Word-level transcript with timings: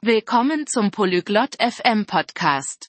Willkommen 0.00 0.68
zum 0.68 0.92
Polyglot 0.92 1.56
FM 1.60 2.06
Podcast. 2.06 2.88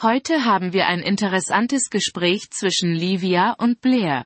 Heute 0.00 0.46
haben 0.46 0.72
wir 0.72 0.86
ein 0.86 1.00
interessantes 1.00 1.90
Gespräch 1.90 2.48
zwischen 2.50 2.94
Livia 2.94 3.52
und 3.58 3.82
Blair. 3.82 4.24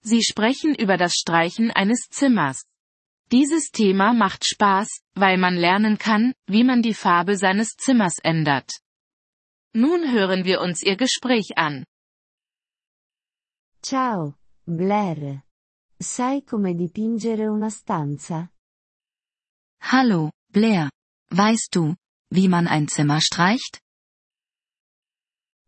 Sie 0.00 0.22
sprechen 0.22 0.74
über 0.74 0.96
das 0.96 1.12
Streichen 1.12 1.70
eines 1.70 2.08
Zimmers. 2.08 2.64
Dieses 3.30 3.70
Thema 3.70 4.14
macht 4.14 4.46
Spaß, 4.46 5.02
weil 5.14 5.36
man 5.36 5.54
lernen 5.54 5.98
kann, 5.98 6.32
wie 6.46 6.64
man 6.64 6.80
die 6.80 6.94
Farbe 6.94 7.36
seines 7.36 7.76
Zimmers 7.76 8.18
ändert. 8.22 8.80
Nun 9.74 10.10
hören 10.10 10.46
wir 10.46 10.62
uns 10.62 10.82
ihr 10.82 10.96
Gespräch 10.96 11.58
an. 11.58 11.84
Ciao, 13.82 14.36
Blair. 14.64 15.42
Sai 16.00 16.40
come 16.40 16.74
dipingere 16.74 17.50
una 17.50 17.68
stanza? 17.68 18.48
Hallo, 19.82 20.30
Blair. 20.50 20.88
Weißt 21.34 21.74
du, 21.74 21.96
wie 22.30 22.46
man 22.48 22.66
ein 22.68 22.88
Zimmer 22.88 23.20
streicht? 23.22 23.80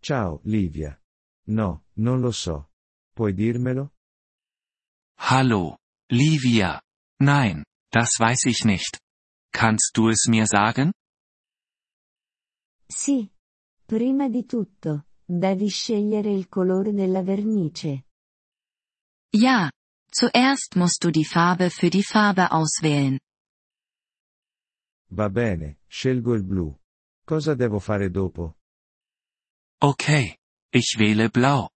Ciao, 0.03 0.41
Livia. 0.45 0.99
No, 1.47 1.85
non 1.97 2.21
lo 2.21 2.33
so. 2.33 2.67
Puoi 3.15 3.33
dirmelo? 3.33 3.91
Hallo, 5.17 5.79
Livia. 6.11 6.83
Nein, 7.19 7.65
das 7.91 8.11
weiß 8.19 8.45
ich 8.47 8.65
nicht. 8.67 9.01
Kannst 9.53 9.93
du 9.97 10.11
es 10.11 10.27
mir 10.29 10.47
sagen? 10.47 10.93
Sì. 12.91 13.31
Prima 13.87 14.29
di 14.29 14.45
tutto, 14.45 15.07
devi 15.25 15.69
scegliere 15.69 16.31
il 16.31 16.49
colore 16.49 16.93
della 16.93 17.23
vernice. 17.23 18.05
Ja. 19.31 19.71
Zuerst 20.11 20.77
musst 20.77 21.03
du 21.03 21.11
die 21.11 21.25
Farbe 21.25 21.71
für 21.71 21.91
die 21.91 22.05
Farbe 22.05 22.51
auswählen. 22.53 23.19
Va 25.15 25.31
bene, 25.31 25.79
scelgo 25.87 26.35
il 26.35 26.43
blu. 26.43 26.77
Cosa 27.25 27.55
devo 27.55 27.79
fare 27.79 28.11
dopo? 28.11 28.57
Okay. 29.81 30.37
Ich 30.73 30.97
wähle 30.99 31.29
blau. 31.31 31.71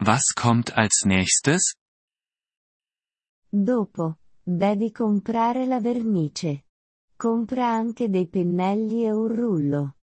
Was 0.00 0.32
kommt 0.34 0.72
als 0.72 1.04
nächstes? 1.04 1.74
Dopo, 3.50 4.18
devi 4.42 4.90
comprare 4.90 5.66
la 5.66 5.80
vernice. 5.80 6.64
Compra 7.14 7.66
anche 7.68 8.08
dei 8.08 8.26
pennelli 8.26 9.04
e 9.04 9.12
un 9.12 9.28
rullo. 9.34 9.96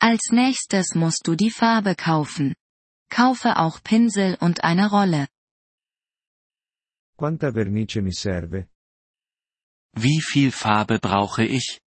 Als 0.00 0.30
nächstes 0.30 0.94
musst 0.94 1.26
du 1.26 1.34
die 1.34 1.50
Farbe 1.50 1.94
kaufen. 1.94 2.54
Kaufe 3.10 3.58
auch 3.58 3.82
Pinsel 3.82 4.38
und 4.40 4.64
eine 4.64 4.88
Rolle. 4.88 5.28
Quanta 7.14 7.52
vernice 7.52 8.00
mi 8.00 8.12
serve? 8.12 8.70
Wie 9.94 10.20
viel 10.20 10.50
Farbe 10.52 10.98
brauche 10.98 11.44
ich? 11.44 11.80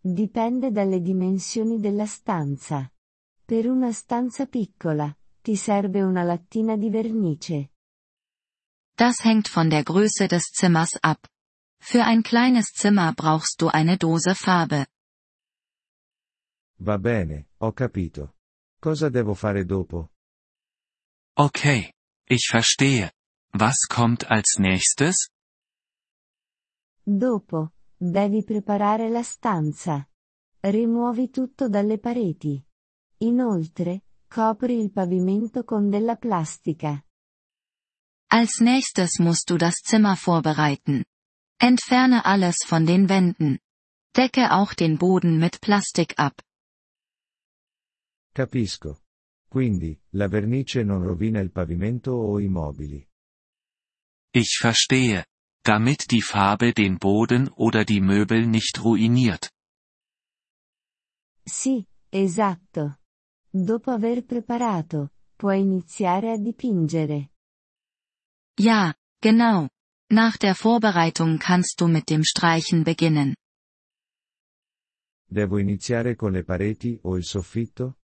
Dipende 0.00 0.70
dalle 0.70 1.00
dimensioni 1.00 1.80
della 1.80 2.06
stanza. 2.06 2.90
Per 3.44 3.66
una 3.68 3.92
stanza 3.92 4.46
piccola, 4.46 5.14
ti 5.42 5.56
serve 5.56 6.02
una 6.02 6.22
lattina 6.22 6.76
di 6.76 6.90
vernice. 6.90 7.70
Das 8.96 9.24
hängt 9.24 9.48
von 9.48 9.68
der 9.68 9.82
Größe 9.82 10.28
des 10.28 10.50
Zimmers 10.52 10.96
ab. 11.02 11.26
Für 11.80 12.04
ein 12.04 12.22
kleines 12.22 12.72
Zimmer 12.72 13.12
brauchst 13.12 13.60
du 13.60 13.68
eine 13.68 13.96
Dose 13.98 14.34
Farbe. 14.34 14.86
Va 16.78 16.98
bene, 16.98 17.48
ho 17.60 17.72
capito. 17.72 18.34
Cosa 18.80 19.08
devo 19.10 19.34
fare 19.34 19.64
dopo? 19.64 20.10
Okay. 21.36 21.92
Ich 22.26 22.48
verstehe. 22.48 23.10
Was 23.52 23.86
kommt 23.88 24.30
als 24.30 24.58
nächstes? 24.58 25.30
Dopo, 27.06 27.74
devi 27.96 28.42
preparare 28.44 29.10
la 29.10 29.22
stanza. 29.22 30.08
Rimuovi 30.60 31.28
tutto 31.28 31.68
dalle 31.68 31.98
pareti. 31.98 32.64
Inoltre, 33.18 34.04
copri 34.26 34.80
il 34.80 34.90
pavimento 34.90 35.64
con 35.64 35.90
della 35.90 36.16
plastica. 36.16 37.04
Als 38.30 38.60
nächstes 38.60 39.18
musst 39.18 39.50
du 39.50 39.56
das 39.56 39.76
Zimmer 39.82 40.16
vorbereiten. 40.16 41.04
Entferne 41.60 42.24
alles 42.24 42.64
von 42.64 42.86
den 42.86 43.06
Wänden. 43.08 43.58
Decke 44.12 44.50
auch 44.50 44.74
den 44.74 44.96
Boden 44.96 45.38
mit 45.38 45.60
Plastik 45.60 46.14
ab. 46.16 46.40
Capisco. 48.32 49.02
Quindi, 49.46 50.00
la 50.12 50.28
vernice 50.28 50.82
non 50.82 51.04
rovina 51.04 51.40
il 51.40 51.52
pavimento 51.52 52.12
o 52.12 52.40
i 52.40 52.48
mobili. 52.48 53.06
Ich 54.32 54.58
verstehe. 54.58 55.26
Damit 55.64 56.10
die 56.10 56.20
Farbe 56.20 56.74
den 56.74 56.98
Boden 56.98 57.48
oder 57.48 57.86
die 57.86 58.02
Möbel 58.02 58.46
nicht 58.46 58.84
ruiniert. 58.84 59.50
Sì, 61.42 61.86
esatto. 62.10 62.98
Dopo 63.50 63.90
aver 63.92 64.24
preparato, 64.24 65.10
puoi 65.36 65.60
iniziare 65.60 66.32
a 66.32 66.38
dipingere. 66.38 67.30
Ja, 68.58 68.94
genau. 69.20 69.68
Nach 70.10 70.36
der 70.36 70.54
Vorbereitung 70.54 71.38
kannst 71.38 71.80
du 71.80 71.88
mit 71.88 72.10
dem 72.10 72.24
Streichen 72.24 72.84
beginnen. 72.84 73.34
Devo 75.26 75.56
iniziare 75.58 76.14
con 76.14 76.32
le 76.32 76.44
pareti 76.44 76.98
o 77.02 77.16
il 77.16 77.24
soffitto? 77.24 77.96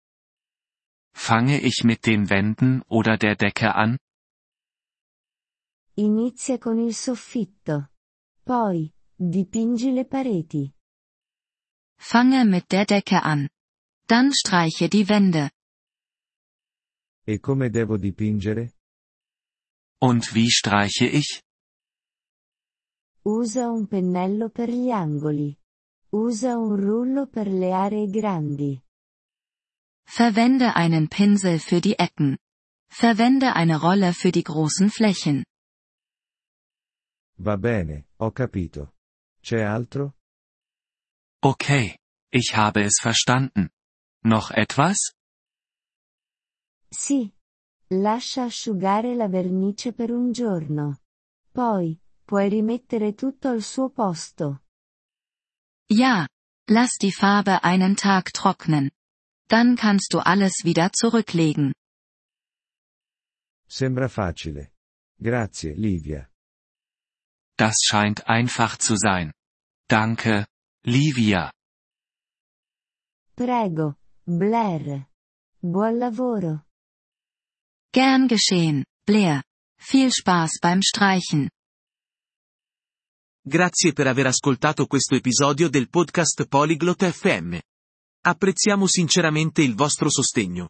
Fange 1.13 1.59
ich 1.59 1.83
mit 1.83 2.05
den 2.05 2.29
Wänden 2.29 2.83
oder 2.87 3.17
der 3.17 3.35
Decke 3.35 3.75
an? 3.75 3.97
Inizia 5.99 6.57
con 6.57 6.79
il 6.79 6.95
soffitto. 6.95 7.91
Poi, 8.41 8.89
dipingi 9.13 9.91
le 9.91 10.05
pareti. 10.05 10.73
Fange 11.99 12.45
mit 12.45 12.69
der 12.69 12.85
Decke 12.85 13.21
an. 13.21 13.49
Dann 14.07 14.31
streiche 14.31 14.88
die 14.88 15.09
Wände. 15.09 15.51
E 17.25 17.39
come 17.39 17.69
devo 17.69 17.97
dipingere? 17.97 18.71
Und 20.01 20.33
wie 20.33 20.49
streiche 20.49 21.05
ich? 21.05 21.43
Usa 23.25 23.69
un 23.69 23.85
pennello 23.88 24.49
per 24.49 24.69
gli 24.69 24.91
angoli. 24.91 25.53
Usa 26.11 26.57
un 26.57 26.77
rullo 26.77 27.27
per 27.27 27.47
le 27.47 27.73
aree 27.73 28.07
grandi. 28.09 28.81
Verwende 30.07 30.77
einen 30.77 31.09
Pinsel 31.09 31.59
für 31.59 31.81
die 31.81 31.99
Ecken. 31.99 32.38
Verwende 32.89 33.53
eine 33.53 33.81
Rolle 33.81 34.13
für 34.13 34.31
die 34.31 34.43
großen 34.43 34.89
Flächen. 34.89 35.43
Va 37.41 37.57
bene, 37.57 38.09
ho 38.17 38.31
capito. 38.31 38.95
C'è 39.41 39.61
altro? 39.61 40.17
Okay. 41.41 41.97
Ich 42.31 42.53
habe 42.53 42.83
es 42.83 43.00
verstanden. 43.00 43.69
Noch 44.23 44.51
etwas? 44.51 45.16
Sì. 46.89 47.33
Lascia 47.91 48.44
asciugare 48.44 49.16
la 49.16 49.27
vernice 49.27 49.94
per 49.94 50.11
un 50.11 50.31
giorno. 50.31 51.00
Poi, 51.51 52.00
puoi 52.23 52.50
rimettere 52.50 53.16
tutto 53.16 53.47
al 53.47 53.61
suo 53.61 53.89
posto. 53.89 54.63
Ja. 55.88 56.27
Lass 56.69 56.97
die 56.97 57.11
Farbe 57.11 57.63
einen 57.63 57.95
Tag 57.95 58.31
trocknen. 58.31 58.91
Dann 59.47 59.75
kannst 59.75 60.13
du 60.13 60.19
alles 60.19 60.63
wieder 60.63 60.91
zurücklegen. 60.91 61.73
Sembra 63.66 64.07
facile. 64.07 64.73
Grazie, 65.17 65.73
Livia. 65.73 66.29
Das 67.59 67.75
scheint 67.83 68.25
einfach 68.25 68.77
zu 68.77 68.95
sein. 68.95 69.33
Danke, 69.89 70.47
Livia. 70.85 71.51
Prego, 73.35 73.95
Blair. 74.25 75.09
Buon 75.61 75.99
lavoro. 75.99 76.61
Gern 77.91 78.29
geschehen, 78.29 78.85
Blair. 79.05 79.43
Viel 79.77 80.09
Spaß 80.09 80.59
beim 80.61 80.81
Streichen. 80.81 81.49
Grazie 83.43 83.91
per 83.91 84.07
aver 84.07 84.27
ascoltato 84.27 84.85
questo 84.87 85.15
episodio 85.15 85.67
del 85.67 85.89
podcast 85.89 86.47
Polyglot 86.47 87.03
FM. 87.12 87.59
Apprezziamo 88.21 88.88
sinceramente 88.88 89.62
il 89.63 89.75
vostro 89.75 90.09
sostegno. 90.09 90.69